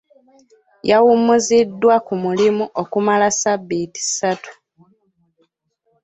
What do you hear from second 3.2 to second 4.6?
sabbiiti ssatu.